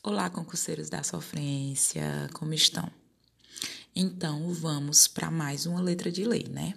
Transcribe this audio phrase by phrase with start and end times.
[0.00, 2.88] Olá, concurseiros da sofrência, como estão?
[3.94, 6.74] Então, vamos para mais uma letra de lei, né?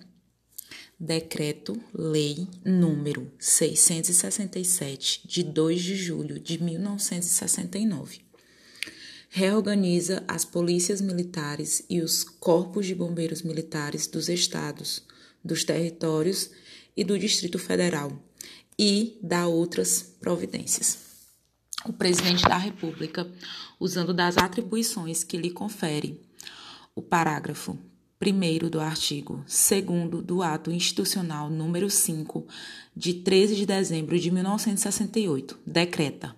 [1.00, 8.22] Decreto-Lei número 667, de 2 de julho de 1969.
[9.30, 15.06] Reorganiza as polícias militares e os corpos de bombeiros militares dos estados,
[15.46, 16.50] dos territórios
[16.98, 18.12] e do Distrito Federal
[18.80, 21.11] e dá outras providências
[21.86, 23.30] o presidente da República,
[23.80, 26.22] usando das atribuições que lhe confere
[26.96, 27.78] o parágrafo
[28.24, 32.46] 1 do artigo 2 do Ato Institucional número 5,
[32.96, 36.36] de 13 de dezembro de 1968, decreta.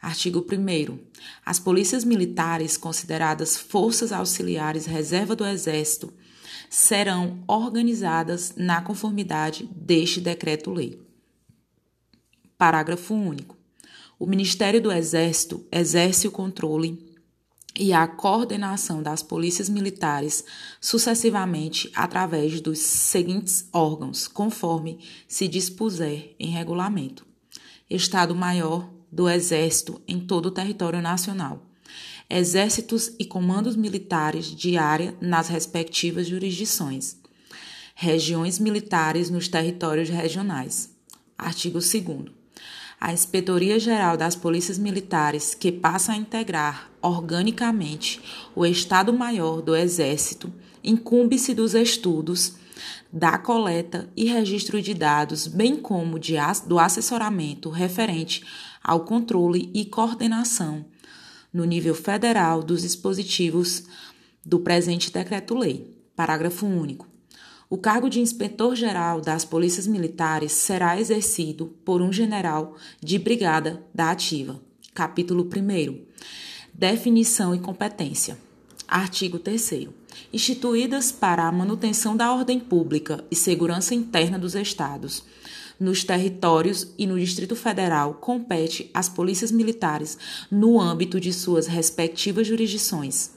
[0.00, 0.98] Artigo 1.
[1.44, 6.12] As polícias militares, consideradas forças auxiliares reserva do Exército,
[6.70, 11.00] serão organizadas na conformidade deste decreto-lei.
[12.56, 13.63] Parágrafo único.
[14.24, 16.98] O Ministério do Exército exerce o controle
[17.78, 20.42] e a coordenação das polícias militares
[20.80, 27.26] sucessivamente através dos seguintes órgãos, conforme se dispuser em regulamento:
[27.90, 31.62] Estado-Maior do Exército em todo o território nacional,
[32.30, 37.18] exércitos e comandos militares de área nas respectivas jurisdições,
[37.94, 40.96] regiões militares nos territórios regionais.
[41.36, 42.43] Artigo 2
[43.04, 48.18] a Inspetoria Geral das Polícias Militares, que passa a integrar organicamente
[48.56, 50.50] o Estado-Maior do Exército,
[50.82, 52.54] incumbe-se dos estudos,
[53.12, 58.42] da coleta e registro de dados, bem como de, do assessoramento referente
[58.82, 60.86] ao controle e coordenação,
[61.52, 63.84] no nível federal, dos dispositivos
[64.42, 65.94] do presente decreto-lei.
[66.16, 67.13] Parágrafo único.
[67.74, 74.12] O cargo de inspetor-geral das Polícias Militares será exercido por um general de brigada da
[74.12, 74.60] ativa.
[74.94, 76.00] Capítulo 1.
[76.72, 78.38] Definição e competência.
[78.86, 79.88] Artigo 3.
[80.32, 85.24] Instituídas para a manutenção da ordem pública e segurança interna dos Estados.
[85.80, 90.16] Nos territórios e no Distrito Federal, compete às polícias militares
[90.48, 93.33] no âmbito de suas respectivas jurisdições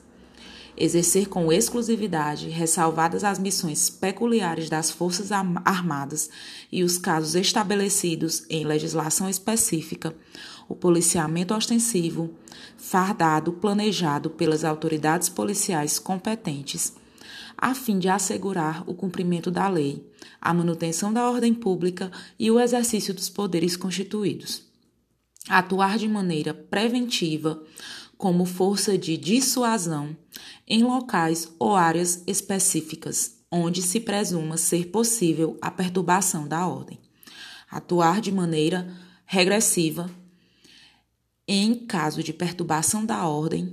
[0.77, 6.29] exercer com exclusividade, ressalvadas as missões peculiares das Forças Armadas
[6.71, 10.15] e os casos estabelecidos em legislação específica,
[10.69, 12.29] o policiamento ostensivo,
[12.77, 16.93] fardado, planejado pelas autoridades policiais competentes,
[17.57, 20.05] a fim de assegurar o cumprimento da lei,
[20.39, 24.61] a manutenção da ordem pública e o exercício dos poderes constituídos.
[25.49, 27.63] Atuar de maneira preventiva
[28.17, 30.15] como força de dissuasão
[30.67, 36.99] em locais ou áreas específicas onde se presuma ser possível a perturbação da ordem.
[37.69, 38.87] Atuar de maneira
[39.25, 40.09] regressiva
[41.47, 43.71] em caso de perturbação da ordem,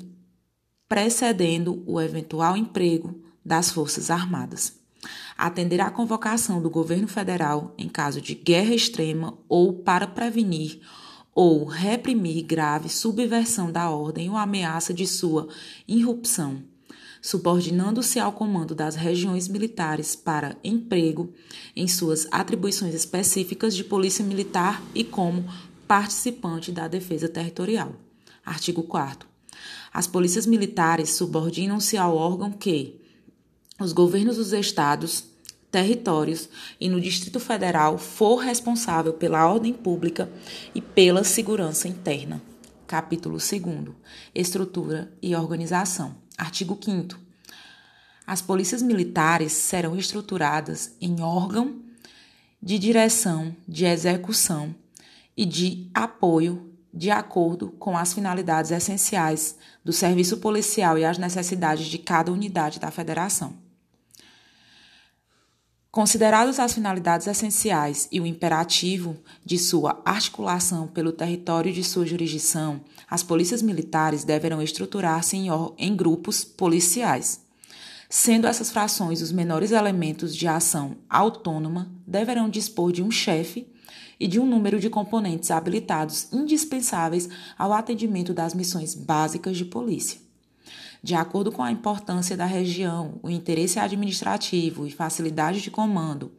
[0.88, 4.74] precedendo o eventual emprego das Forças Armadas.
[5.36, 10.80] Atender à convocação do governo federal em caso de guerra extrema ou para prevenir
[11.34, 15.48] ou reprimir grave subversão da ordem ou ameaça de sua
[15.88, 16.62] irrupção,
[17.20, 21.32] subordinando-se ao comando das regiões militares para emprego
[21.74, 25.44] em suas atribuições específicas de polícia militar e como
[25.88, 27.92] participante da defesa territorial.
[28.44, 29.28] Artigo 4
[29.92, 33.00] As polícias militares subordinam-se ao órgão que
[33.80, 35.33] os governos dos estados
[35.74, 36.48] territórios
[36.80, 40.30] e no Distrito Federal for responsável pela ordem pública
[40.72, 42.40] e pela segurança interna.
[42.86, 43.62] Capítulo 2.
[44.32, 46.14] Estrutura e organização.
[46.38, 47.18] Artigo 5.
[48.24, 51.82] As polícias militares serão estruturadas em órgão
[52.62, 54.72] de direção, de execução
[55.36, 61.86] e de apoio de acordo com as finalidades essenciais do serviço policial e as necessidades
[61.86, 63.63] de cada unidade da federação.
[65.94, 72.80] Consideradas as finalidades essenciais e o imperativo de sua articulação pelo território de sua jurisdição,
[73.08, 75.46] as polícias militares deverão estruturar-se em,
[75.78, 77.42] em, grupos policiais.
[78.10, 83.64] Sendo essas frações os menores elementos de ação autônoma, deverão dispor de um chefe
[84.18, 90.23] e de um número de componentes habilitados indispensáveis ao atendimento das missões básicas de polícia
[91.04, 96.32] de acordo com a importância da região, o interesse administrativo e facilidade de comando.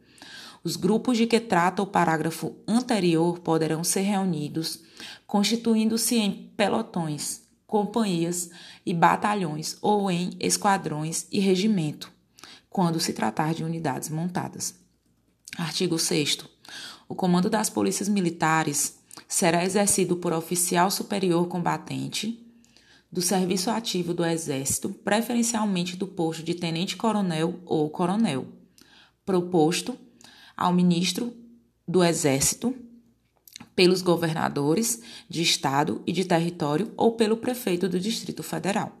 [0.64, 4.80] Os grupos de que trata o parágrafo anterior poderão ser reunidos,
[5.24, 8.50] constituindo-se em pelotões, companhias
[8.84, 12.10] e batalhões ou em esquadrões e regimento,
[12.68, 14.74] quando se tratar de unidades montadas.
[15.56, 16.38] Artigo 6.
[17.08, 18.98] O comando das polícias militares
[19.28, 22.44] será exercido por oficial superior combatente
[23.10, 28.46] do serviço ativo do Exército, preferencialmente do posto de tenente-coronel ou coronel,
[29.24, 29.96] proposto
[30.56, 31.32] ao ministro
[31.86, 32.74] do Exército
[33.74, 38.96] pelos governadores de estado e de território ou pelo prefeito do Distrito Federal.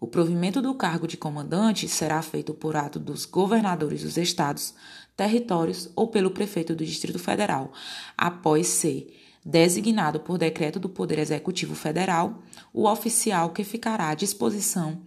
[0.00, 4.74] O provimento do cargo de comandante será feito por ato dos governadores dos estados,
[5.14, 7.70] territórios ou pelo prefeito do Distrito Federal,
[8.16, 9.14] após ser
[9.44, 12.42] designado por decreto do Poder Executivo Federal
[12.72, 15.00] o oficial que ficará à disposição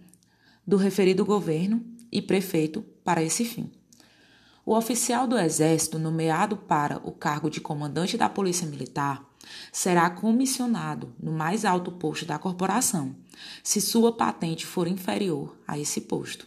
[0.66, 3.70] do referido governo e prefeito para esse fim.
[4.66, 9.22] O oficial do Exército nomeado para o cargo de comandante da Polícia Militar
[9.70, 13.14] será comissionado no mais alto posto da corporação,
[13.62, 16.46] se sua patente for inferior a esse posto.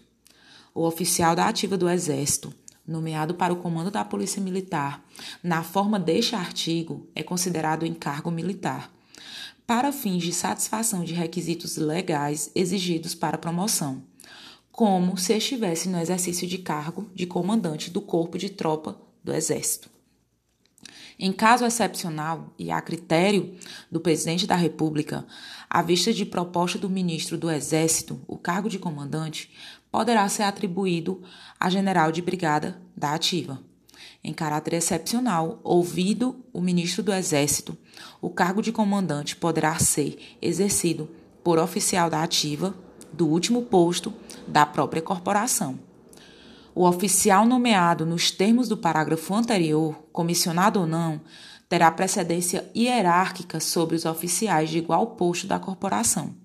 [0.74, 2.52] O oficial da ativa do Exército,
[2.88, 5.04] nomeado para o comando da Polícia Militar,
[5.44, 8.92] na forma deste artigo, é considerado encargo militar,
[9.66, 14.02] para fins de satisfação de requisitos legais exigidos para promoção,
[14.72, 19.90] como se estivesse no exercício de cargo de comandante do corpo de tropa do Exército.
[21.20, 23.56] Em caso excepcional e a critério
[23.92, 25.26] do presidente da República,
[25.68, 29.52] à vista de proposta do ministro do Exército, o cargo de comandante
[29.98, 31.24] poderá ser atribuído
[31.60, 33.60] a general de brigada da ativa.
[34.24, 37.76] Em caráter excepcional, ouvido o ministro do Exército,
[38.22, 41.10] o cargo de comandante poderá ser exercido
[41.44, 42.76] por oficial da ativa
[43.12, 44.14] do último posto
[44.48, 45.80] da própria corporação.
[46.76, 51.20] O oficial nomeado nos termos do parágrafo anterior, comissionado ou não,
[51.68, 56.36] terá precedência hierárquica sobre os oficiais de igual posto da corporação.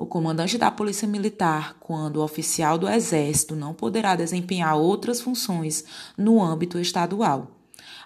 [0.00, 5.84] O comandante da Polícia Militar, quando o oficial do Exército não poderá desempenhar outras funções
[6.16, 7.50] no âmbito estadual,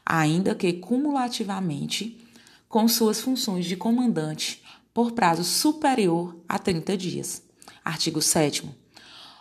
[0.05, 2.19] ainda que cumulativamente
[2.69, 4.61] com suas funções de comandante
[4.93, 7.45] por prazo superior a 30 dias.
[7.85, 8.69] Artigo 7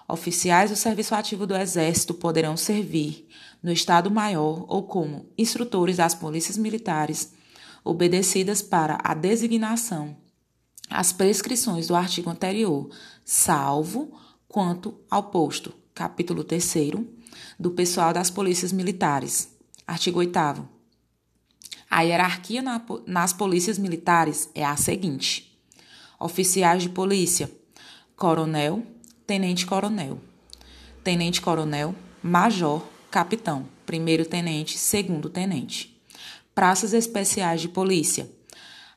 [0.07, 3.27] Oficiais do serviço ativo do Exército poderão servir
[3.63, 7.33] no Estado-Maior ou como instrutores das polícias militares,
[7.83, 10.21] obedecidas para a designação
[10.89, 12.89] às prescrições do artigo anterior,
[13.25, 16.73] salvo quanto ao posto, capítulo 3
[17.59, 19.49] do pessoal das polícias militares.
[19.87, 20.67] Artigo 8
[21.89, 25.57] A hierarquia na, nas polícias militares é a seguinte:
[26.19, 27.51] oficiais de polícia,
[28.15, 28.83] coronel,
[29.25, 30.19] tenente-coronel,
[31.03, 36.01] tenente-coronel, major, capitão, primeiro-tenente, segundo-tenente.
[36.55, 38.29] Praças especiais de polícia,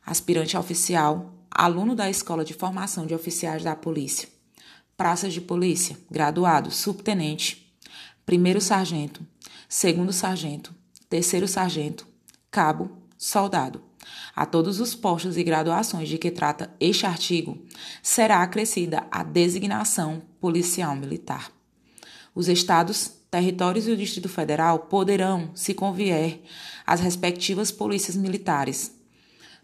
[0.05, 4.29] aspirante oficial, aluno da Escola de Formação de Oficiais da Polícia.
[4.95, 7.75] Praças de polícia, graduado, subtenente,
[8.27, 9.27] primeiro sargento,
[9.67, 10.75] segundo sargento,
[11.09, 12.07] terceiro sargento,
[12.51, 13.83] cabo, soldado.
[14.35, 17.59] A todos os postos e graduações de que trata este artigo,
[18.03, 21.51] será acrescida a designação policial militar.
[22.35, 26.43] Os estados, territórios e o Distrito Federal poderão, se convier,
[26.87, 28.96] as respectivas polícias militares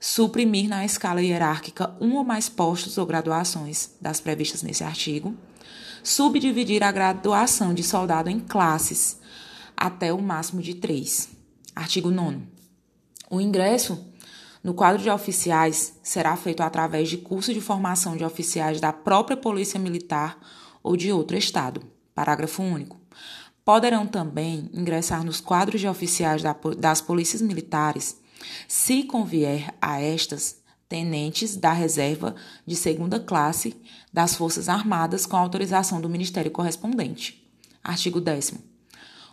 [0.02, 5.32] suprimir na escala hierárquica um ou mais postos ou graduações das previstas nesse artigo,
[6.02, 9.20] subdividir a graduação de soldado em classes
[9.76, 11.28] até o máximo de três.
[11.76, 12.40] Artigo 9.
[13.31, 14.12] O ingresso
[14.62, 19.37] no quadro de oficiais, será feito através de curso de formação de oficiais da própria
[19.37, 20.38] Polícia Militar
[20.82, 21.80] ou de outro Estado.
[22.12, 23.00] Parágrafo único.
[23.64, 26.42] Poderão também ingressar nos quadros de oficiais
[26.78, 28.16] das polícias militares,
[28.66, 32.34] se convier a estas, tenentes da reserva
[32.66, 33.75] de segunda classe
[34.12, 37.50] das Forças Armadas com autorização do Ministério correspondente.
[37.82, 38.54] Artigo 10.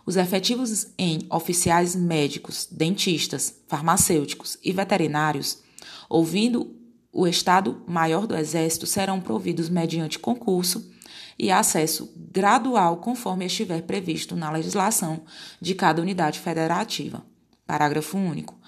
[0.06, 5.58] Os efetivos em oficiais médicos, dentistas, farmacêuticos e veterinários,
[6.08, 6.74] ouvindo
[7.12, 10.90] o Estado-Maior do Exército, serão providos mediante concurso
[11.38, 15.24] e acesso gradual conforme estiver previsto na legislação
[15.60, 17.22] de cada unidade federativa.
[17.66, 18.58] Parágrafo único.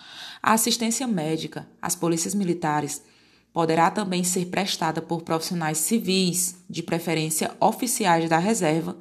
[0.43, 3.03] A assistência médica às polícias militares
[3.53, 8.97] poderá também ser prestada por profissionais civis, de preferência oficiais da reserva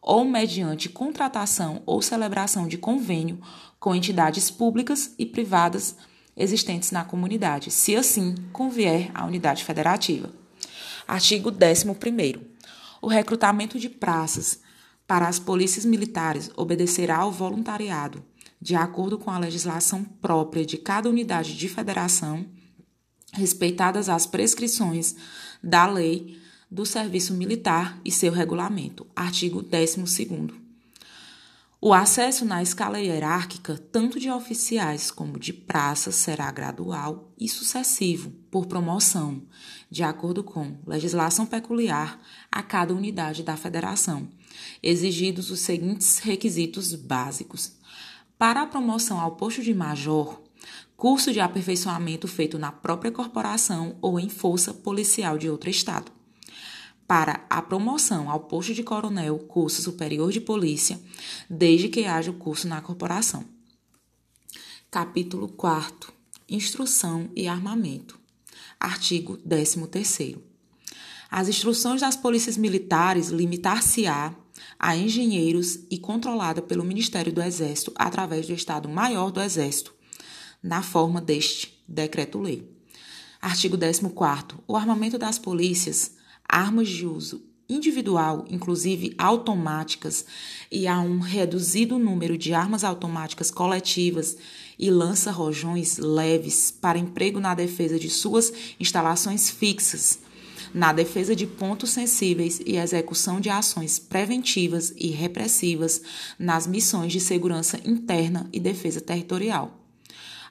[0.00, 3.40] ou mediante contratação ou celebração de convênio
[3.78, 5.96] com entidades públicas e privadas
[6.36, 10.30] existentes na comunidade, se assim convier à unidade federativa.
[11.06, 12.40] Artigo 11.
[13.02, 14.60] O recrutamento de praças
[15.06, 18.24] para as polícias militares obedecerá ao voluntariado,
[18.60, 22.46] de acordo com a legislação própria de cada unidade de federação,
[23.32, 25.14] respeitadas as prescrições
[25.62, 26.38] da lei
[26.70, 29.06] do serviço militar e seu regulamento.
[29.14, 30.36] Artigo 12.
[31.78, 38.30] O acesso na escala hierárquica, tanto de oficiais como de praças, será gradual e sucessivo,
[38.50, 39.42] por promoção,
[39.90, 42.20] de acordo com legislação peculiar
[42.50, 44.26] a cada unidade da federação,
[44.82, 47.72] exigidos os seguintes requisitos básicos.
[48.38, 50.42] Para a promoção ao posto de major,
[50.94, 56.12] curso de aperfeiçoamento feito na própria corporação ou em força policial de outro estado.
[57.06, 61.00] Para a promoção ao posto de coronel, curso superior de polícia,
[61.48, 63.42] desde que haja o curso na corporação.
[64.90, 66.12] Capítulo 4
[66.46, 68.18] Instrução e armamento.
[68.78, 70.36] Artigo 13.
[71.30, 74.34] As instruções das polícias militares limitar-se-á
[74.78, 79.94] a engenheiros e controlada pelo Ministério do Exército através do Estado-Maior do Exército,
[80.62, 82.68] na forma deste decreto-lei.
[83.40, 84.54] Artigo 14.
[84.66, 86.12] O armamento das polícias,
[86.48, 90.24] armas de uso individual, inclusive automáticas,
[90.70, 94.36] e a um reduzido número de armas automáticas coletivas
[94.78, 100.20] e lança-rojões leves para emprego na defesa de suas instalações fixas,
[100.76, 106.02] na defesa de pontos sensíveis e execução de ações preventivas e repressivas
[106.38, 109.80] nas missões de segurança interna e defesa territorial.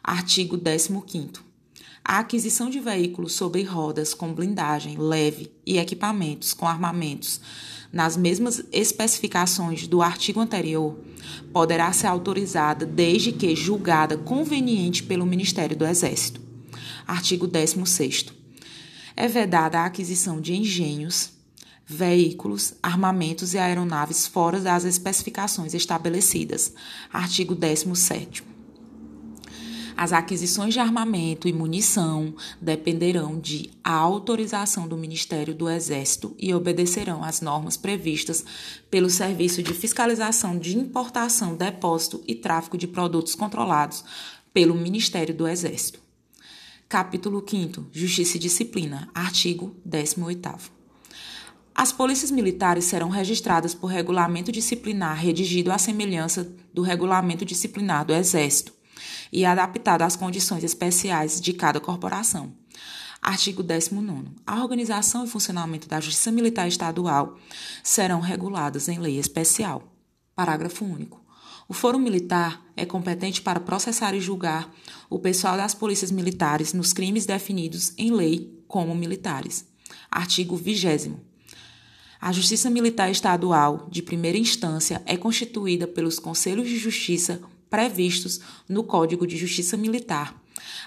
[0.04, 1.46] Artigo 15
[2.04, 7.40] a aquisição de veículos sobre rodas com blindagem leve e equipamentos com armamentos
[7.92, 10.98] nas mesmas especificações do artigo anterior
[11.54, 16.42] poderá ser autorizada desde que julgada conveniente pelo Ministério do Exército.
[17.08, 18.35] Artigo 16.
[19.16, 21.32] É vedada a aquisição de engenhos,
[21.86, 26.74] veículos, armamentos e aeronaves fora das especificações estabelecidas.
[27.14, 28.44] Artigo 17.
[29.98, 37.24] As aquisições de armamento e munição dependerão de autorização do Ministério do Exército e obedecerão
[37.24, 38.44] às normas previstas
[38.92, 44.04] pelo Serviço de Fiscalização de Importação, Depósito e Tráfico de Produtos Controlados
[44.54, 46.05] pelo Ministério do Exército.
[46.88, 50.76] Capítulo 5 Justiça e Disciplina, artigo 18
[51.74, 58.14] as polícias militares serão registradas por regulamento disciplinar redigido à semelhança do regulamento disciplinar do
[58.14, 58.72] Exército
[59.30, 62.54] e adaptado às condições especiais de cada corporação.
[63.22, 64.30] Artigo 19.
[64.46, 67.38] A organização e funcionamento da Justiça Militar Estadual
[67.84, 69.84] serão reguladas em lei especial.
[70.34, 71.25] Parágrafo único.
[71.68, 74.72] O Foro Militar é competente para processar e julgar
[75.10, 79.66] o pessoal das polícias militares nos crimes definidos em lei como militares.
[80.12, 81.14] Artigo 20.
[82.22, 88.84] A Justiça Militar Estadual, de primeira instância, é constituída pelos Conselhos de Justiça previstos no
[88.84, 90.40] Código de Justiça Militar.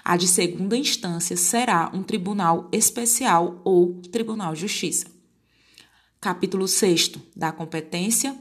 [0.03, 5.07] A de segunda instância será um tribunal especial ou tribunal de justiça.
[6.21, 8.35] Capítulo 6 da competência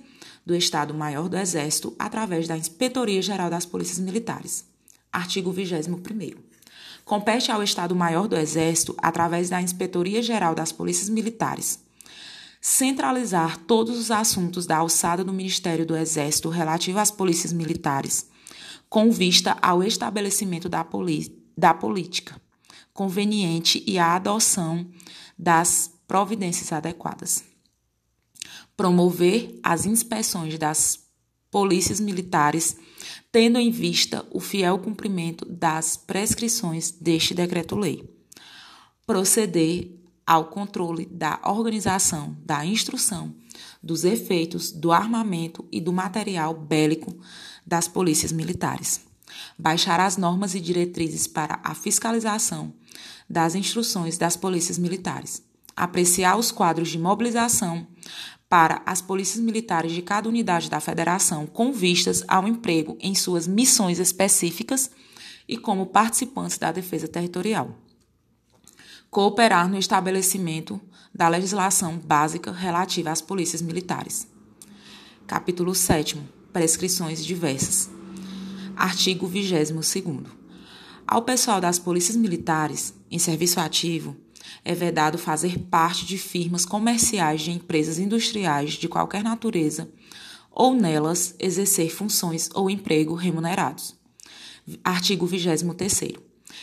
[0.48, 4.64] do Estado-Maior do Exército através da Inspetoria Geral das Polícias Militares.
[5.12, 5.98] Artigo 21
[7.04, 11.78] Compete ao Estado-Maior do Exército, através da Inspetoria Geral das Polícias Militares,
[12.62, 18.30] centralizar todos os assuntos da alçada do Ministério do Exército relativo às polícias militares,
[18.88, 20.86] com vista ao estabelecimento da,
[21.58, 22.40] da política
[22.94, 24.86] conveniente e à adoção
[25.38, 27.47] das providências adequadas.
[28.78, 31.00] Promover as inspeções das
[31.50, 32.76] polícias militares,
[33.32, 38.08] tendo em vista o fiel cumprimento das prescrições deste decreto-lei.
[39.04, 39.90] Proceder
[40.24, 43.34] ao controle da organização, da instrução,
[43.82, 47.18] dos efeitos, do armamento e do material bélico
[47.66, 49.00] das polícias militares.
[49.58, 52.72] Baixar as normas e diretrizes para a fiscalização
[53.28, 55.42] das instruções das polícias militares.
[55.74, 57.86] Apreciar os quadros de mobilização
[58.48, 63.46] para as polícias militares de cada unidade da federação com vistas ao emprego em suas
[63.46, 64.90] missões específicas
[65.46, 67.76] e como participantes da defesa territorial
[69.10, 70.80] cooperar no estabelecimento
[71.14, 74.28] da legislação básica relativa às polícias militares.
[75.26, 76.20] Capítulo 7
[76.52, 77.90] Prescrições diversas.
[78.76, 79.72] Artigo 22
[81.06, 84.16] Ao pessoal das polícias militares em serviço ativo
[84.64, 89.88] é vedado fazer parte de firmas comerciais de empresas industriais de qualquer natureza
[90.50, 93.94] ou nelas exercer funções ou emprego remunerados.
[94.82, 96.14] Artigo 23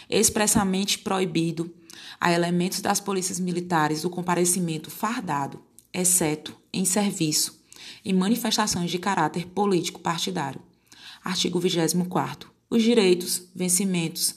[0.10, 1.74] Expressamente proibido
[2.20, 5.62] a elementos das polícias militares o comparecimento fardado,
[5.94, 7.64] exceto em serviço
[8.04, 10.62] e manifestações de caráter político partidário.
[11.24, 12.52] Artigo 24.
[12.70, 14.36] Os direitos, vencimentos,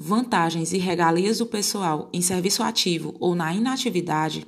[0.00, 4.46] vantagens e regalias do pessoal em serviço ativo ou na inatividade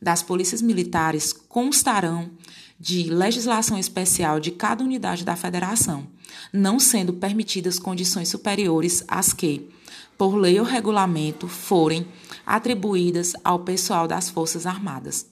[0.00, 2.30] das polícias militares constarão
[2.78, 6.06] de legislação especial de cada unidade da federação,
[6.52, 9.66] não sendo permitidas condições superiores às que,
[10.18, 12.06] por lei ou regulamento, forem
[12.44, 15.31] atribuídas ao pessoal das Forças Armadas.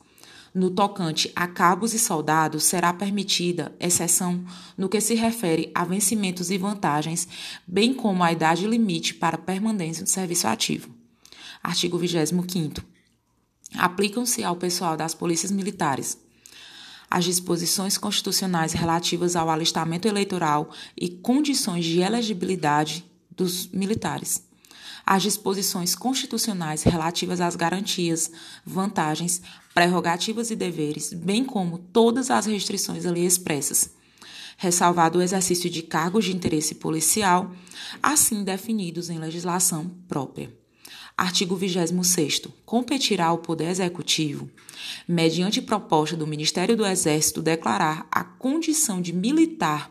[0.53, 4.45] No tocante a cabos e soldados, será permitida exceção
[4.77, 7.29] no que se refere a vencimentos e vantagens,
[7.67, 10.91] bem como a idade limite para permanência do serviço ativo.
[11.63, 12.83] Artigo 25.
[13.77, 16.19] Aplicam-se ao pessoal das polícias militares
[17.09, 24.49] as disposições constitucionais relativas ao alistamento eleitoral e condições de elegibilidade dos militares
[25.11, 28.31] as disposições constitucionais relativas às garantias,
[28.65, 29.43] vantagens,
[29.75, 33.91] prerrogativas e deveres, bem como todas as restrições ali expressas,
[34.57, 37.51] ressalvado o exercício de cargos de interesse policial,
[38.03, 40.53] assim definidos em legislação própria.
[41.17, 42.43] Artigo 26.
[42.65, 44.51] Competirá ao Poder Executivo,
[45.07, 49.91] mediante proposta do Ministério do Exército, declarar a condição de militar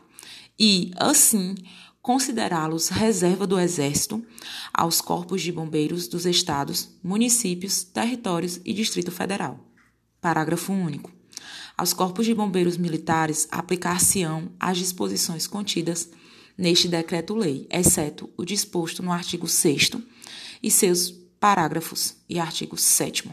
[0.59, 1.55] e, assim,
[2.01, 4.25] considerá-los reserva do Exército
[4.73, 9.68] aos corpos de bombeiros dos estados, municípios, territórios e Distrito Federal.
[10.21, 11.11] Parágrafo único.
[11.77, 16.09] Aos corpos de bombeiros militares aplicar-se-ão as disposições contidas
[16.57, 19.91] neste decreto-lei, exceto o disposto no artigo 6
[20.61, 21.09] e seus
[21.39, 23.31] parágrafos e artigo 7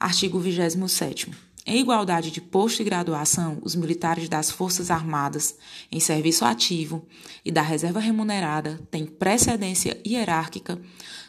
[0.00, 1.30] Artigo 27
[1.66, 5.56] em igualdade de posto e graduação, os militares das Forças Armadas
[5.90, 7.06] em serviço ativo
[7.42, 10.78] e da reserva remunerada têm precedência hierárquica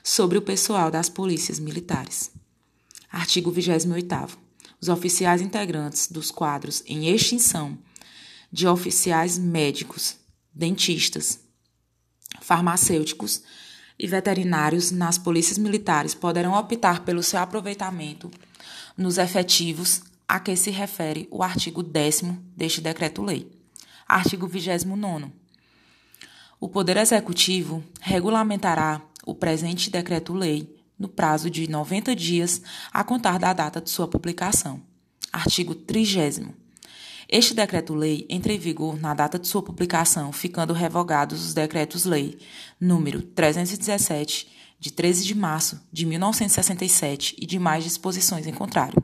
[0.04, 2.32] sobre o pessoal das polícias militares.
[3.10, 4.45] Artigo 28.
[4.86, 7.76] Os oficiais integrantes dos quadros em extinção
[8.52, 10.16] de oficiais médicos,
[10.54, 11.40] dentistas,
[12.40, 13.42] farmacêuticos
[13.98, 18.30] e veterinários nas polícias militares poderão optar pelo seu aproveitamento
[18.96, 22.22] nos efetivos a que se refere o artigo 10
[22.56, 23.52] deste decreto-lei.
[24.08, 25.32] Artigo 29.
[26.60, 32.62] O Poder Executivo regulamentará o presente decreto-lei no prazo de 90 dias
[32.92, 34.82] a contar da data de sua publicação.
[35.32, 36.54] Artigo 30.
[37.28, 42.38] Este decreto-lei entra em vigor na data de sua publicação, ficando revogados os decretos-lei
[42.80, 44.48] número 317
[44.80, 49.04] de 13 de março de 1967 e demais disposições em contrário.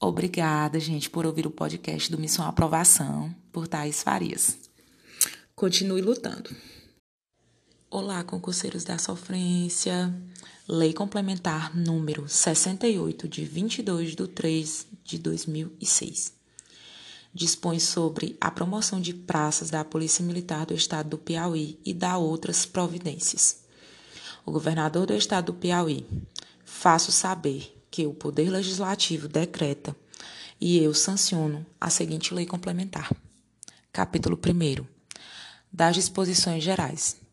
[0.00, 4.58] Obrigada, gente, por ouvir o podcast do Missão Aprovação, por Thais Farias.
[5.54, 6.50] Continue lutando.
[7.88, 10.12] Olá, concurseiros da sofrência.
[10.66, 16.32] Lei Complementar número 68, de 22 de 3 de 2006.
[17.32, 22.18] Dispõe sobre a promoção de praças da Polícia Militar do Estado do Piauí e da
[22.18, 23.60] outras providências.
[24.44, 26.04] O governador do Estado do Piauí,
[26.64, 29.94] faço saber que o Poder Legislativo decreta
[30.60, 33.14] e eu sanciono a seguinte lei complementar.
[33.92, 34.84] Capítulo 1.
[35.72, 37.24] Das disposições gerais.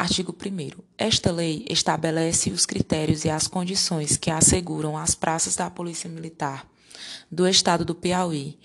[0.00, 0.82] Artigo 1.
[0.96, 6.66] Esta lei estabelece os critérios e as condições que asseguram às praças da Polícia Militar
[7.30, 8.58] do Estado do Piauí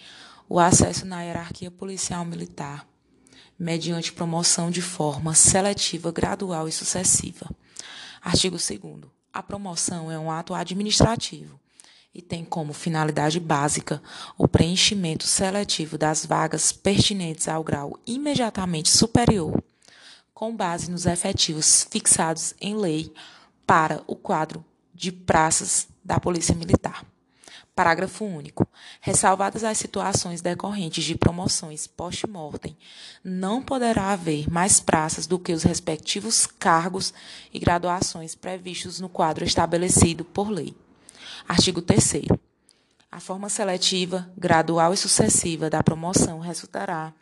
[0.48, 2.88] o acesso na hierarquia policial militar,
[3.60, 7.54] mediante promoção de forma seletiva, gradual e sucessiva.
[8.22, 8.80] Artigo 2.
[9.34, 11.60] A promoção é um ato administrativo
[12.14, 14.02] e tem como finalidade básica
[14.38, 19.62] o preenchimento seletivo das vagas pertinentes ao grau imediatamente superior,
[20.36, 23.12] com base nos efetivos fixados em lei
[23.66, 27.06] para o quadro de praças da Polícia Militar.
[27.74, 28.68] Parágrafo único.
[29.00, 32.76] Ressalvadas as situações decorrentes de promoções post-mortem,
[33.24, 37.14] não poderá haver mais praças do que os respectivos cargos
[37.54, 40.76] e graduações previstos no quadro estabelecido por lei.
[41.48, 42.24] Artigo 3.
[43.10, 47.14] A forma seletiva, gradual e sucessiva da promoção resultará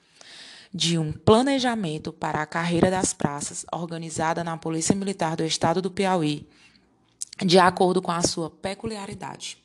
[0.74, 5.92] de um planejamento para a carreira das praças organizada na Polícia Militar do Estado do
[5.92, 6.48] Piauí,
[7.46, 9.58] de acordo com a sua peculiaridade.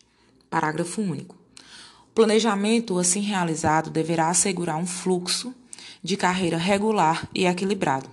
[0.50, 1.34] Parágrafo único.
[2.10, 5.54] O planejamento assim realizado deverá assegurar um fluxo
[6.02, 8.10] de carreira regular e equilibrado.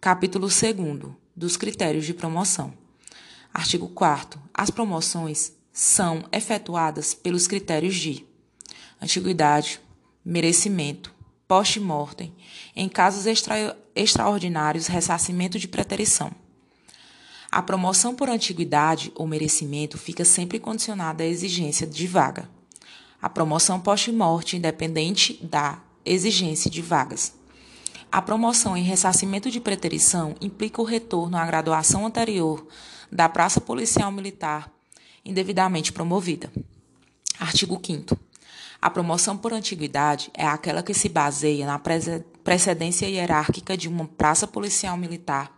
[0.00, 2.72] Capítulo 2 dos critérios de promoção.
[3.52, 8.24] Artigo 4 As promoções são efetuadas pelos critérios de
[9.02, 9.80] antiguidade,
[10.24, 11.15] merecimento,
[11.48, 12.34] post-mortem,
[12.74, 16.30] em casos extra, extraordinários, ressarcimento de preterição.
[17.50, 22.50] A promoção por antiguidade ou merecimento fica sempre condicionada à exigência de vaga.
[23.22, 27.34] A promoção pós-morte, independente da exigência de vagas.
[28.10, 32.66] A promoção em ressarcimento de preterição implica o retorno à graduação anterior
[33.10, 34.70] da praça policial militar
[35.26, 36.50] indevidamente promovida.
[37.38, 38.16] Artigo 5
[38.80, 41.80] A promoção por antiguidade é aquela que se baseia na
[42.44, 45.54] precedência hierárquica de uma praça policial militar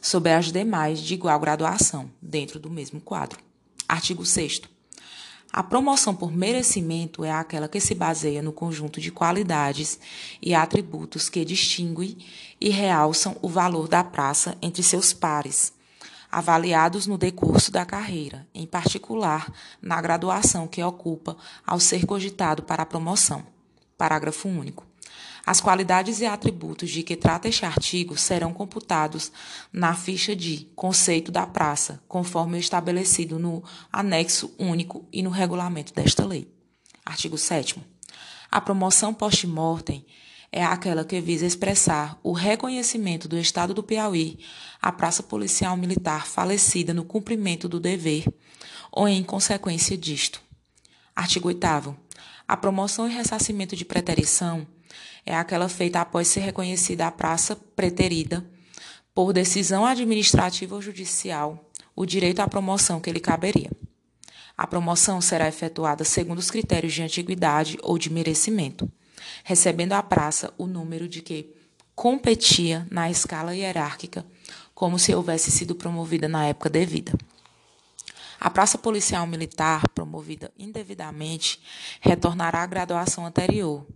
[0.00, 3.38] sobre as demais de igual graduação, dentro do mesmo quadro.
[3.86, 4.62] Artigo 6.
[5.52, 9.98] A promoção por merecimento é aquela que se baseia no conjunto de qualidades
[10.40, 12.16] e atributos que distinguem
[12.60, 15.72] e realçam o valor da praça entre seus pares,
[16.30, 22.82] avaliados no decurso da carreira, em particular na graduação que ocupa ao ser cogitado para
[22.82, 23.44] a promoção.
[23.98, 24.86] Parágrafo único.
[25.44, 29.32] As qualidades e atributos de que trata este artigo serão computados
[29.72, 33.62] na ficha de conceito da praça, conforme estabelecido no
[33.92, 36.48] anexo único e no regulamento desta lei.
[37.04, 37.82] Artigo 7.
[38.50, 40.04] A promoção post-mortem
[40.52, 44.38] é aquela que visa expressar o reconhecimento do Estado do Piauí
[44.82, 48.24] à praça policial militar falecida no cumprimento do dever
[48.90, 50.42] ou em consequência disto.
[51.14, 51.96] Artigo 8.
[52.48, 54.66] A promoção e ressarcimento de preterição
[55.24, 58.44] é aquela feita após ser reconhecida a praça preterida
[59.14, 63.70] por decisão administrativa ou judicial o direito à promoção que lhe caberia.
[64.56, 68.90] A promoção será efetuada segundo os critérios de antiguidade ou de merecimento,
[69.44, 71.54] recebendo a praça o número de que
[71.94, 74.24] competia na escala hierárquica,
[74.74, 77.12] como se houvesse sido promovida na época devida.
[78.40, 81.60] A praça policial militar, promovida indevidamente,
[82.00, 83.86] retornará à graduação anterior,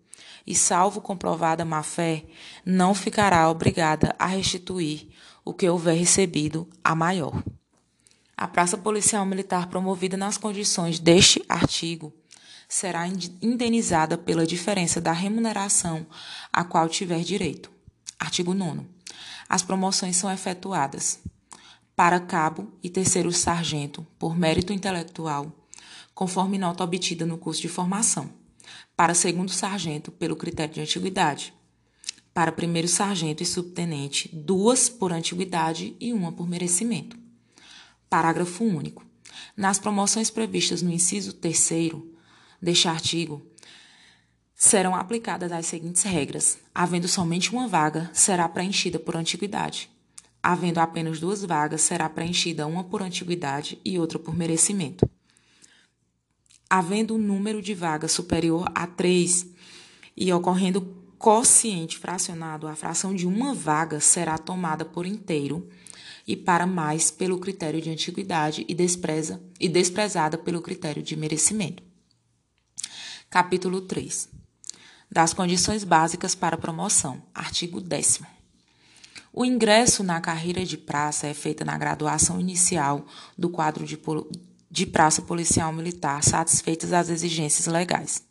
[0.46, 2.24] e, salvo comprovada má-fé,
[2.64, 5.08] não ficará obrigada a restituir
[5.42, 7.42] o que houver recebido a maior.
[8.36, 12.12] A praça policial militar promovida nas condições deste artigo
[12.68, 16.06] será indenizada pela diferença da remuneração
[16.52, 17.70] a qual tiver direito.
[18.18, 18.82] Artigo 9.
[19.48, 21.20] As promoções são efetuadas
[21.94, 25.52] para cabo e terceiro sargento por mérito intelectual,
[26.14, 28.30] conforme nota obtida no curso de formação
[28.96, 31.54] para segundo sargento pelo critério de antiguidade,
[32.32, 37.16] para primeiro sargento e subtenente, duas por antiguidade e uma por merecimento.
[38.08, 39.04] Parágrafo único.
[39.56, 42.13] Nas promoções previstas no inciso 3
[42.64, 43.46] deste artigo,
[44.54, 49.90] serão aplicadas as seguintes regras: havendo somente uma vaga, será preenchida por antiguidade.
[50.42, 55.08] Havendo apenas duas vagas, será preenchida uma por antiguidade e outra por merecimento
[56.68, 59.46] havendo um número de vagas superior a 3
[60.16, 60.82] e ocorrendo
[61.16, 65.68] quociente fracionado, a fração de uma vaga será tomada por inteiro
[66.26, 71.80] e para mais pelo critério de antiguidade e, despreza, e desprezada pelo critério de merecimento.
[73.34, 74.28] Capítulo 3.
[75.10, 77.20] Das condições básicas para promoção.
[77.34, 78.20] Artigo 10
[79.32, 83.04] o ingresso na carreira de praça é feito na graduação inicial
[83.36, 83.98] do quadro de,
[84.70, 88.22] de praça policial militar satisfeitas as exigências legais.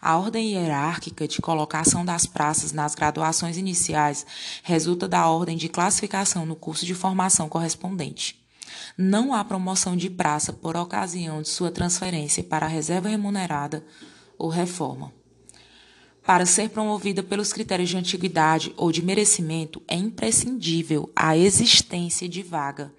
[0.00, 4.24] A ordem hierárquica de colocação das praças nas graduações iniciais
[4.62, 8.40] resulta da ordem de classificação no curso de formação correspondente.
[8.96, 13.84] Não há promoção de praça por ocasião de sua transferência para a reserva remunerada
[14.38, 15.12] ou reforma.
[16.26, 22.42] Para ser promovida pelos critérios de antiguidade ou de merecimento, é imprescindível a existência de
[22.42, 22.92] vaga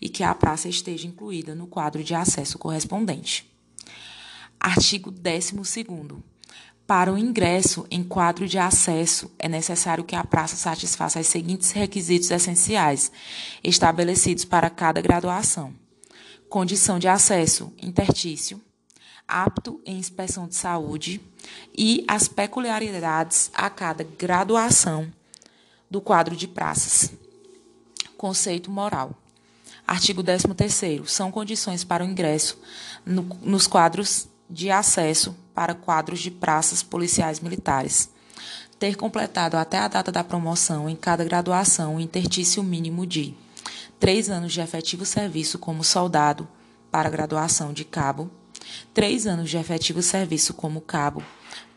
[0.00, 3.50] e que a praça esteja incluída no quadro de acesso correspondente.
[4.58, 5.56] Artigo 12.
[6.86, 11.70] Para o ingresso em quadro de acesso, é necessário que a praça satisfaça os seguintes
[11.70, 13.10] requisitos essenciais,
[13.62, 15.72] estabelecidos para cada graduação:
[16.48, 18.60] condição de acesso intertício,
[19.30, 21.20] apto em inspeção de saúde
[21.76, 25.10] e as peculiaridades a cada graduação
[25.88, 27.12] do quadro de praças.
[28.16, 29.14] Conceito moral.
[29.86, 31.06] Artigo 13º.
[31.06, 32.58] São condições para o ingresso
[33.04, 38.10] no, nos quadros de acesso para quadros de praças policiais militares.
[38.78, 43.34] Ter completado até a data da promoção em cada graduação o intertício mínimo de
[43.98, 46.48] três anos de efetivo serviço como soldado
[46.90, 48.30] para graduação de cabo,
[48.92, 51.22] três anos de efetivo serviço como cabo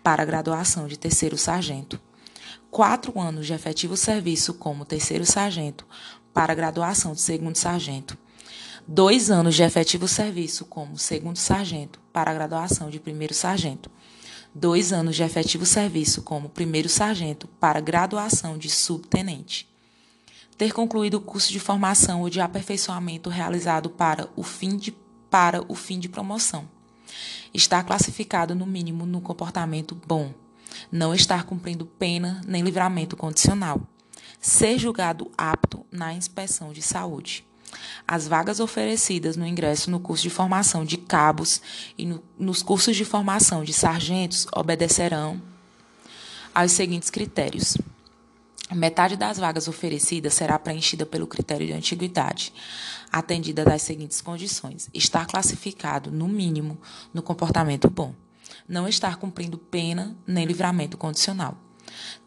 [0.03, 1.99] para graduação de terceiro sargento,
[2.69, 5.85] quatro anos de efetivo serviço como terceiro sargento
[6.33, 8.17] para graduação de segundo sargento,
[8.87, 13.89] dois anos de efetivo serviço como segundo sargento para graduação de primeiro sargento,
[14.53, 19.69] dois anos de efetivo serviço como primeiro sargento para graduação de subtenente.
[20.57, 24.91] Ter concluído o curso de formação ou de aperfeiçoamento realizado para o fim de,
[25.29, 26.72] para o fim de promoção.
[27.53, 30.33] Estar classificado no mínimo no comportamento bom.
[30.91, 33.81] Não estar cumprindo pena nem livramento condicional
[34.43, 37.45] ser julgado apto na inspeção de saúde,
[38.07, 41.59] As vagas oferecidas no ingresso no curso de formação de cabos
[41.97, 45.41] e no, nos cursos de formação de sargentos obedecerão
[46.53, 47.75] aos seguintes critérios.
[48.73, 52.51] Metade das vagas oferecidas será preenchida pelo critério de antiguidade,
[53.11, 56.79] atendida das seguintes condições: estar classificado, no mínimo,
[57.13, 58.15] no comportamento bom,
[58.67, 61.55] não estar cumprindo pena nem livramento condicional,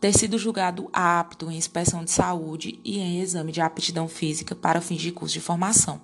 [0.00, 4.80] ter sido julgado apto em inspeção de saúde e em exame de aptidão física para
[4.80, 6.00] fins de curso de formação.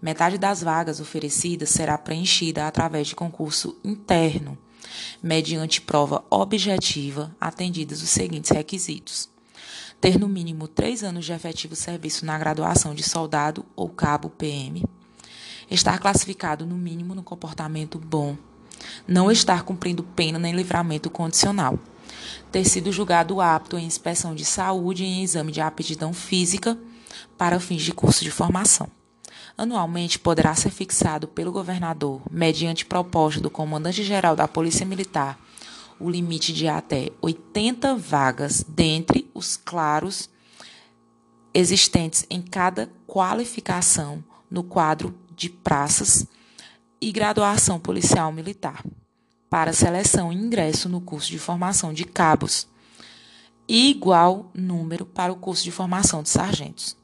[0.00, 4.58] Metade das vagas oferecidas será preenchida através de concurso interno,
[5.22, 9.31] mediante prova objetiva, atendidos os seguintes requisitos
[10.02, 14.84] ter no mínimo três anos de efetivo serviço na graduação de soldado ou cabo PM,
[15.70, 18.36] estar classificado no mínimo no comportamento bom,
[19.06, 21.78] não estar cumprindo pena nem livramento condicional,
[22.50, 26.76] ter sido julgado apto em inspeção de saúde e em exame de aptidão física
[27.38, 28.88] para fins de curso de formação.
[29.56, 35.38] Anualmente poderá ser fixado pelo governador, mediante proposta do comandante-geral da Polícia Militar,
[35.98, 40.28] o limite de até 80 vagas dentre os claros
[41.54, 46.26] existentes em cada qualificação no quadro de praças
[47.00, 48.84] e graduação policial militar,
[49.50, 52.68] para seleção e ingresso no curso de formação de cabos,
[53.68, 56.96] e igual número para o curso de formação de sargentos.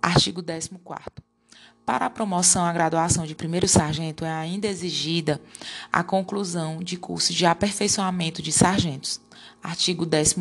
[0.00, 1.25] Artigo 14.
[1.86, 5.40] Para a promoção à graduação de primeiro sargento é ainda exigida
[5.92, 9.20] a conclusão de curso de aperfeiçoamento de sargentos.
[9.62, 10.34] Artigo 15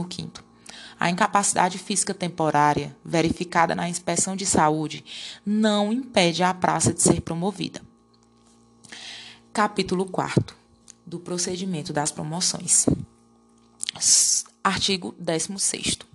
[0.99, 5.05] A incapacidade física temporária, verificada na inspeção de saúde,
[5.45, 7.79] não impede a praça de ser promovida.
[9.53, 10.55] Capítulo 4
[11.05, 12.87] do procedimento das promoções.
[14.63, 16.14] Artigo 16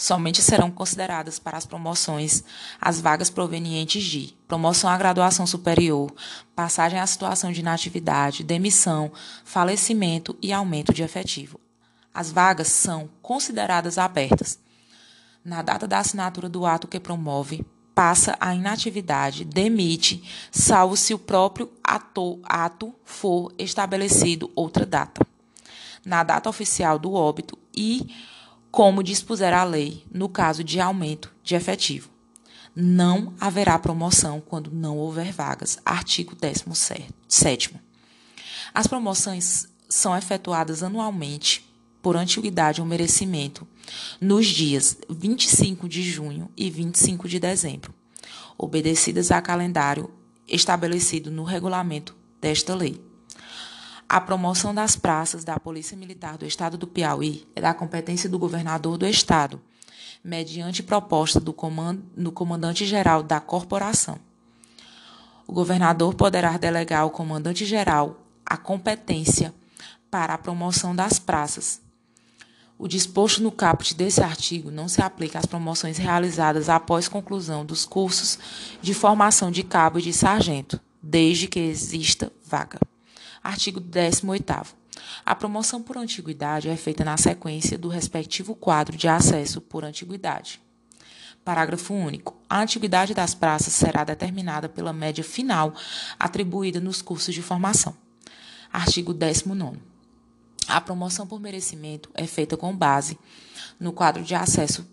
[0.00, 2.42] somente serão consideradas para as promoções
[2.80, 6.10] as vagas provenientes de promoção à graduação superior,
[6.56, 9.12] passagem à situação de inatividade, demissão,
[9.44, 11.60] falecimento e aumento de efetivo.
[12.14, 14.58] As vagas são consideradas abertas.
[15.44, 17.62] Na data da assinatura do ato que promove,
[17.94, 25.26] passa a inatividade, demite, salvo se o próprio ato, ato for estabelecido outra data.
[26.02, 28.08] Na data oficial do óbito e
[28.70, 32.10] como dispuser a lei no caso de aumento de efetivo.
[32.74, 35.78] Não haverá promoção quando não houver vagas.
[35.84, 37.74] Artigo 17.
[38.72, 41.68] As promoções são efetuadas anualmente
[42.00, 43.66] por antiguidade ou merecimento
[44.20, 47.92] nos dias 25 de junho e 25 de dezembro,
[48.56, 50.10] obedecidas a calendário
[50.46, 53.09] estabelecido no regulamento desta lei.
[54.10, 58.40] A promoção das praças da Polícia Militar do Estado do Piauí é da competência do
[58.40, 59.62] governador do Estado,
[60.24, 64.18] mediante proposta do, comand do comandante-geral da corporação.
[65.46, 69.54] O governador poderá delegar ao comandante-geral a competência
[70.10, 71.80] para a promoção das praças.
[72.76, 77.84] O disposto no caput desse artigo não se aplica às promoções realizadas após conclusão dos
[77.84, 78.40] cursos
[78.82, 82.80] de formação de cabo e de sargento, desde que exista vaga.
[83.42, 84.76] Artigo 18
[85.24, 90.60] A promoção por antiguidade é feita na sequência do respectivo quadro de acesso por antiguidade.
[91.44, 92.36] Parágrafo único.
[92.48, 95.74] A antiguidade das praças será determinada pela média final
[96.18, 97.96] atribuída nos cursos de formação.
[98.70, 99.78] Artigo 19.
[100.68, 103.18] A promoção por merecimento é feita com base
[103.78, 104.86] no quadro de acesso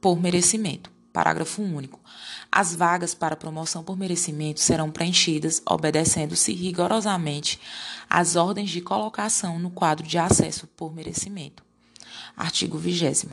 [0.00, 0.95] por merecimento.
[1.16, 1.98] Parágrafo único.
[2.52, 7.58] As vagas para promoção por merecimento serão preenchidas obedecendo-se rigorosamente
[8.06, 11.64] às ordens de colocação no quadro de acesso por merecimento.
[12.36, 13.30] Artigo 20.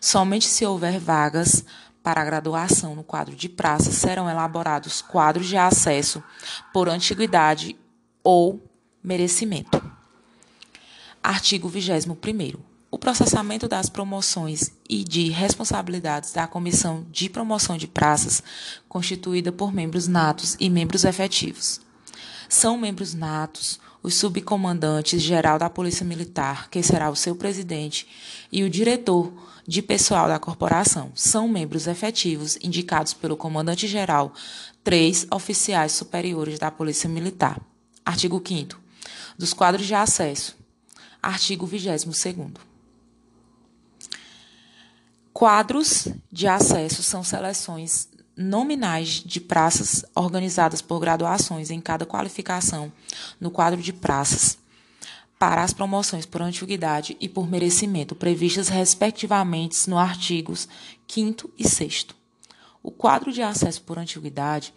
[0.00, 1.64] Somente se houver vagas
[2.00, 6.22] para graduação no quadro de praça serão elaborados quadros de acesso
[6.72, 7.76] por antiguidade
[8.22, 8.62] ou
[9.02, 9.82] merecimento.
[11.20, 12.14] Artigo 21
[12.96, 18.42] o processamento das promoções e de responsabilidades da Comissão de Promoção de Praças,
[18.88, 21.78] constituída por membros natos e membros efetivos.
[22.48, 28.08] São membros natos os subcomandantes geral da Polícia Militar, que será o seu presidente,
[28.50, 29.30] e o diretor
[29.68, 31.12] de pessoal da corporação.
[31.14, 34.32] São membros efetivos indicados pelo comandante geral,
[34.82, 37.60] três oficiais superiores da Polícia Militar.
[38.06, 38.80] Artigo 5
[39.36, 40.56] dos quadros de acesso.
[41.22, 42.75] Artigo 22º.
[45.36, 52.90] Quadros de acesso são seleções nominais de praças organizadas por graduações em cada qualificação
[53.38, 54.56] no quadro de praças
[55.38, 60.66] para as promoções por antiguidade e por merecimento previstas respectivamente nos artigos
[61.06, 62.06] 5 e 6
[62.82, 64.72] O quadro de acesso por antiguidade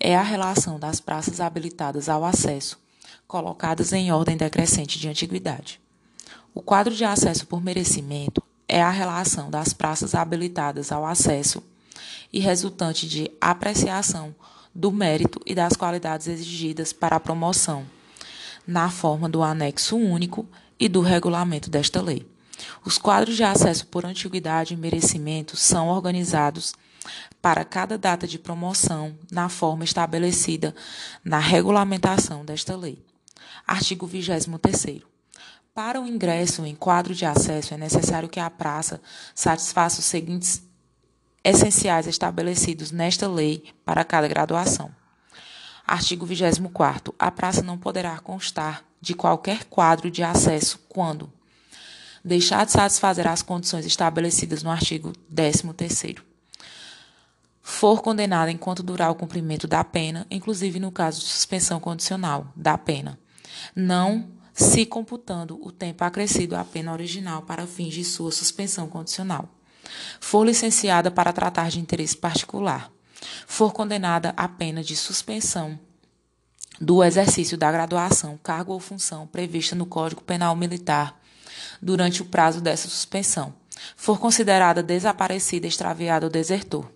[0.00, 2.80] é a relação das praças habilitadas ao acesso,
[3.26, 5.78] colocadas em ordem decrescente de antiguidade.
[6.54, 11.62] O quadro de acesso por merecimento é a relação das praças habilitadas ao acesso
[12.32, 14.34] e resultante de apreciação
[14.74, 17.86] do mérito e das qualidades exigidas para a promoção,
[18.66, 20.46] na forma do anexo único
[20.78, 22.26] e do regulamento desta lei.
[22.84, 26.74] Os quadros de acesso por antiguidade e merecimento são organizados
[27.40, 30.74] para cada data de promoção na forma estabelecida
[31.24, 33.02] na regulamentação desta lei.
[33.66, 34.46] Artigo 23
[35.78, 39.00] Para o ingresso em quadro de acesso é necessário que a praça
[39.32, 40.60] satisfaça os seguintes
[41.44, 44.90] essenciais estabelecidos nesta lei para cada graduação.
[45.86, 51.32] Artigo 24 A praça não poderá constar de qualquer quadro de acesso quando
[52.24, 56.16] deixar de satisfazer as condições estabelecidas no artigo 13
[57.62, 62.76] for condenada enquanto durar o cumprimento da pena, inclusive no caso de suspensão condicional da
[62.76, 63.16] pena,
[63.76, 69.48] não se computando o tempo acrescido à pena original para fins de sua suspensão condicional.
[70.20, 72.90] For licenciada para tratar de interesse particular.
[73.46, 75.78] For condenada à pena de suspensão
[76.80, 81.16] do exercício da graduação, cargo ou função prevista no Código Penal Militar
[81.80, 83.54] durante o prazo dessa suspensão,
[83.96, 86.90] for considerada desaparecida, extraviada ou desertor,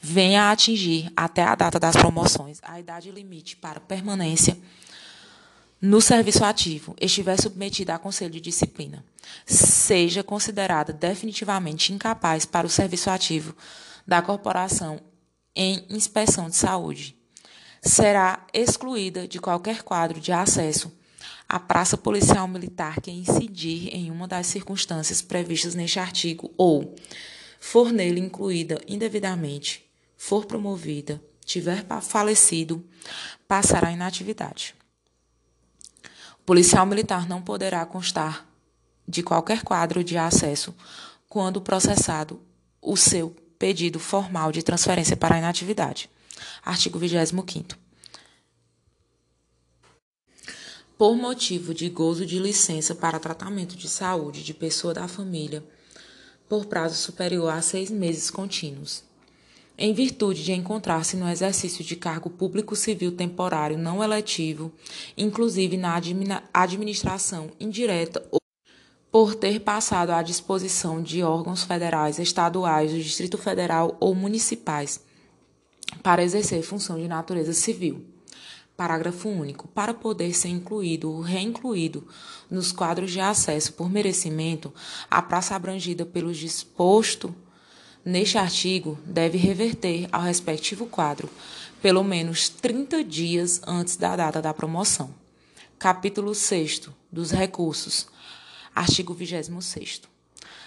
[0.00, 4.56] venha a atingir até a data das promoções a idade limite para permanência
[5.80, 9.04] no serviço ativo, estiver submetida a conselho de disciplina,
[9.44, 13.54] seja considerada definitivamente incapaz para o serviço ativo
[14.06, 15.00] da corporação
[15.54, 17.16] em inspeção de saúde,
[17.82, 20.90] será excluída de qualquer quadro de acesso
[21.48, 26.94] à praça policial militar que incidir em uma das circunstâncias previstas neste artigo ou
[27.60, 29.84] for nele incluída indevidamente,
[30.16, 32.84] for promovida, tiver falecido,
[33.46, 34.74] passará inatividade.
[36.46, 38.46] Policial militar não poderá constar
[39.08, 40.74] de qualquer quadro de acesso
[41.26, 42.40] quando processado
[42.82, 46.10] o seu pedido formal de transferência para inatividade.
[46.62, 47.78] Artigo 25
[50.98, 55.64] Por motivo de gozo de licença para tratamento de saúde de pessoa da família,
[56.46, 59.02] por prazo superior a seis meses contínuos.
[59.76, 64.72] Em virtude de encontrar-se no exercício de cargo público civil temporário não eletivo,
[65.16, 66.00] inclusive na
[66.52, 68.38] administração indireta ou
[69.10, 75.00] por ter passado à disposição de órgãos federais, estaduais, do Distrito Federal ou municipais
[76.02, 78.04] para exercer função de natureza civil.
[78.76, 79.68] Parágrafo único.
[79.68, 82.06] Para poder ser incluído ou reincluído
[82.50, 84.72] nos quadros de acesso por merecimento,
[85.10, 87.34] a praça abrangida pelo disposto
[88.04, 91.28] neste artigo deve reverter ao respectivo quadro
[91.80, 95.14] pelo menos 30 dias antes da data da promoção.
[95.78, 98.06] Capítulo 6 dos recursos.
[98.74, 100.02] Artigo 26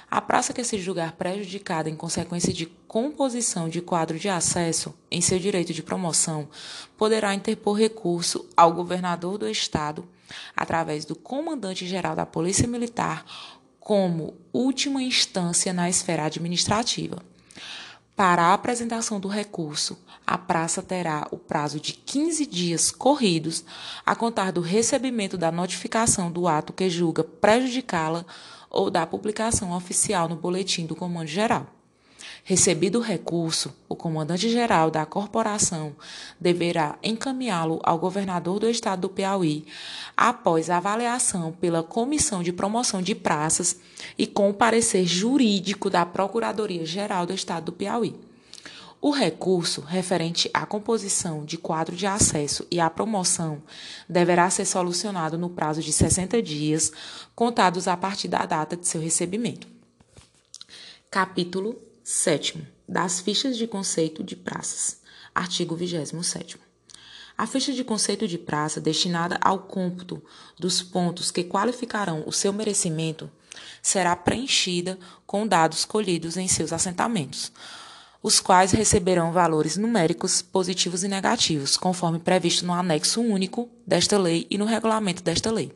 [0.09, 5.19] a praça que se julgar prejudicada em consequência de composição de quadro de acesso em
[5.19, 6.47] seu direito de promoção
[6.97, 10.07] poderá interpor recurso ao governador do Estado,
[10.55, 13.25] através do comandante-geral da Polícia Militar,
[13.87, 17.23] como última instância na esfera administrativa.
[18.17, 23.63] Para a apresentação do recurso, a praça terá o prazo de 15 dias corridos
[24.05, 28.25] a contar do recebimento da notificação do ato que julga prejudicá-la
[28.69, 31.76] ou da publicação oficial no Boletim do Comando Geral.
[32.49, 35.93] Recebido o recurso, o comandante-geral da corporação
[36.39, 39.65] deverá encaminhá-lo ao governador do estado do Piauí,
[40.15, 43.75] após avaliação pela Comissão de Promoção de Praças
[44.17, 48.15] e com o parecer jurídico da Procuradoria-Geral do estado do Piauí.
[49.01, 53.61] O recurso referente à composição de quadro de acesso e à promoção
[54.07, 56.93] deverá ser solucionado no prazo de 60 dias,
[57.35, 59.67] contados a partir da data de seu recebimento.
[61.11, 65.01] Capítulo 7 das fichas de conceito de praças.
[65.35, 66.57] Artigo 27.
[67.37, 70.23] A ficha de conceito de praça destinada ao cômputo
[70.57, 73.29] dos pontos que qualificarão o seu merecimento
[73.81, 77.51] será preenchida com dados colhidos em seus assentamentos
[78.23, 84.47] os quais receberão valores numéricos positivos e negativos, conforme previsto no anexo único desta lei
[84.49, 85.71] e no regulamento desta lei.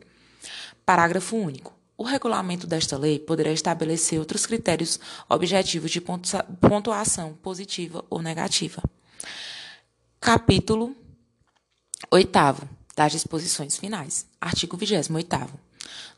[0.85, 1.80] Parágrafo único.
[2.01, 4.99] O regulamento desta lei poderá estabelecer outros critérios
[5.29, 8.81] objetivos de pontuação positiva ou negativa.
[10.19, 10.95] Capítulo
[12.09, 14.25] 8 das disposições finais.
[14.41, 15.13] Artigo 28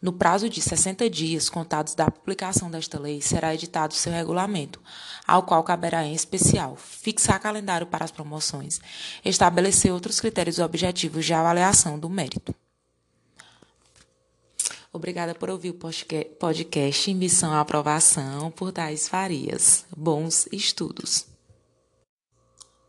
[0.02, 4.82] No prazo de 60 dias contados da publicação desta lei, será editado seu regulamento,
[5.28, 8.80] ao qual caberá em especial fixar calendário para as promoções,
[9.26, 12.56] estabelecer outros critérios objetivos de avaliação do mérito.
[14.96, 15.80] Obrigada por ouvir o
[16.38, 19.88] podcast Missão à Aprovação por Thais Farias.
[19.98, 21.26] Bons estudos.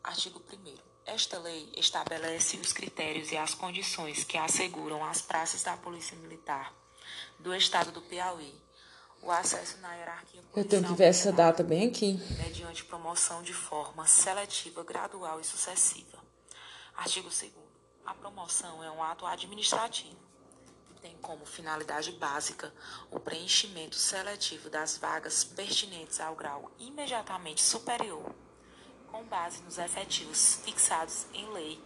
[0.02, 0.74] Artigo 1
[1.06, 6.74] Esta lei estabelece os critérios e as condições que asseguram às praças da Polícia Militar
[7.40, 8.52] do Estado do Piauí
[9.22, 12.20] o acesso na hierarquia Eu tenho que ver essa data bem aqui.
[12.36, 16.18] Mediante promoção de forma seletiva, gradual e sucessiva.
[16.94, 17.50] Artigo 2
[18.04, 20.23] A promoção é um ato administrativo
[21.04, 22.72] tem como finalidade básica
[23.10, 28.34] o preenchimento seletivo das vagas pertinentes ao grau imediatamente superior,
[29.12, 31.78] com base nos efetivos fixados em lei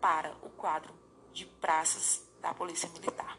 [0.00, 0.92] para o quadro
[1.32, 3.38] de praças da Polícia Militar.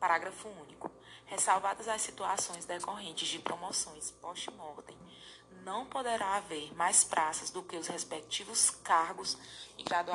[0.00, 0.90] Parágrafo único.
[1.26, 4.96] Ressalvadas as situações decorrentes de promoções post-mortem,
[5.66, 9.36] não poderá haver mais praças do que os respectivos cargos
[9.76, 10.06] e graduações